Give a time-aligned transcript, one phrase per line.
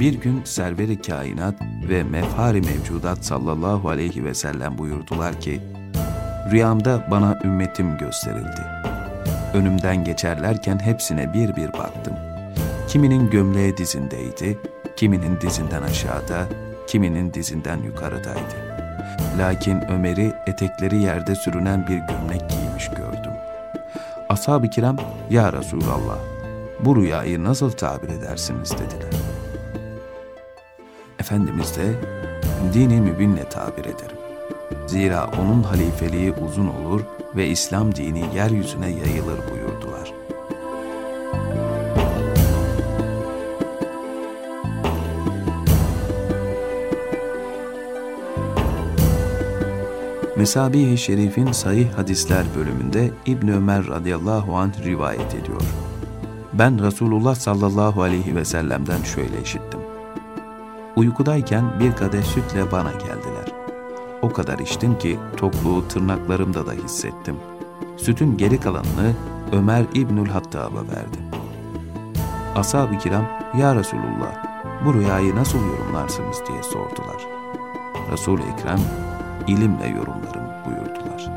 [0.00, 1.54] Bir gün serveri kainat
[1.88, 5.60] ve mefhari mevcudat sallallahu aleyhi ve sellem buyurdular ki,
[6.50, 8.62] Rüyamda bana ümmetim gösterildi.
[9.54, 12.14] Önümden geçerlerken hepsine bir bir baktım.
[12.88, 14.58] Kiminin gömleği dizindeydi,
[14.96, 16.46] kiminin dizinden aşağıda,
[16.86, 18.56] kiminin dizinden yukarıdaydı.
[19.38, 23.32] Lakin Ömer'i etekleri yerde sürünen bir gömlek giymiş gördüm.
[24.28, 24.96] Ashab-ı kiram,
[25.30, 26.18] Ya Resulallah,
[26.80, 29.10] bu rüyayı nasıl tabir edersiniz dediler.
[31.26, 31.94] Efendimiz de,
[32.74, 34.16] dini mübinle tabir ederim.
[34.86, 37.00] Zira onun halifeliği uzun olur
[37.36, 40.12] ve İslam dini yeryüzüne yayılır buyurdular.
[50.36, 55.62] Mesabi-i Şerif'in Sahih Hadisler bölümünde İbn Ömer radıyallahu anh rivayet ediyor.
[56.52, 59.85] Ben Resulullah sallallahu aleyhi ve sellem'den şöyle işittim.
[60.96, 63.52] Uykudayken bir kadeh sütle bana geldiler.
[64.22, 67.36] O kadar içtim ki tokluğu tırnaklarımda da hissettim.
[67.96, 69.12] Sütün geri kalanını
[69.52, 71.22] Ömer İbnül Hattab'a verdim.
[72.54, 73.24] Ashab-ı kiram,
[73.58, 74.44] Ya Resulullah,
[74.84, 77.26] bu rüyayı nasıl yorumlarsınız diye sordular.
[78.12, 78.80] Resul-i Ekrem,
[79.46, 81.30] ilimle yorumlarım buyurdular.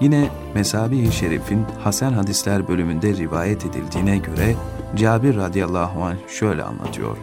[0.00, 4.54] Yine Mesabi-i Şerif'in Hasan Hadisler bölümünde rivayet edildiğine göre
[4.96, 7.16] Cabir radıyallahu anh şöyle anlatıyor.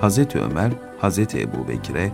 [0.00, 2.10] Hazreti Ömer, Hazreti Ebu Bekir'e,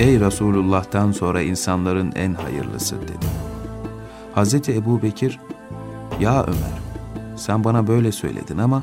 [0.00, 3.26] Ey Resulullah'tan sonra insanların en hayırlısı dedi.
[4.34, 5.40] Hazreti Ebu Bekir,
[6.20, 6.82] Ya Ömer,
[7.36, 8.82] sen bana böyle söyledin ama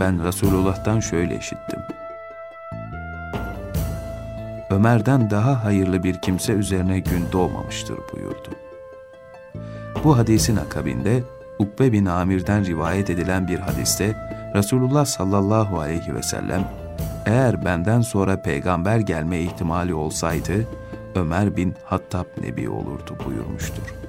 [0.00, 1.78] ben Resulullah'tan şöyle işittim.
[4.70, 8.48] Ömer'den daha hayırlı bir kimse üzerine gün doğmamıştır buyurdu.
[10.04, 11.22] Bu hadisin akabinde
[11.58, 14.16] Ukbe bin Amir'den rivayet edilen bir hadiste
[14.54, 16.68] Resulullah sallallahu aleyhi ve sellem
[17.26, 20.66] eğer benden sonra peygamber gelme ihtimali olsaydı
[21.14, 24.01] Ömer bin Hattab Nebi olurdu buyurmuştur.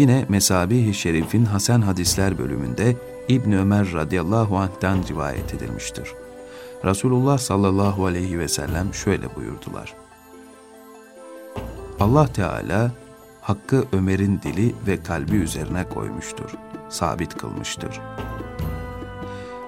[0.00, 2.96] Yine Mesabi-i Şerif'in Hasan Hadisler bölümünde
[3.28, 6.12] İbn Ömer radıyallahu anh'tan rivayet edilmiştir.
[6.84, 9.94] Resulullah sallallahu aleyhi ve sellem şöyle buyurdular.
[12.00, 12.92] Allah Teala
[13.40, 16.50] hakkı Ömer'in dili ve kalbi üzerine koymuştur,
[16.88, 18.00] sabit kılmıştır.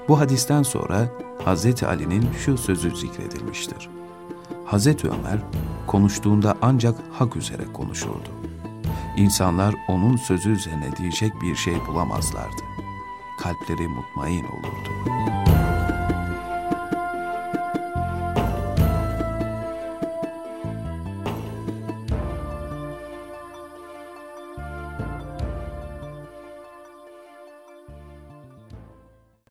[0.09, 1.09] Bu hadisten sonra
[1.44, 3.88] Hazreti Ali'nin şu sözü zikredilmiştir.
[4.64, 5.38] Hazreti Ömer
[5.87, 8.42] konuştuğunda ancak hak üzere konuşurdu.
[9.17, 12.62] İnsanlar onun sözü üzerine diyecek bir şey bulamazlardı.
[13.39, 14.91] Kalpleri mutmain olurdu.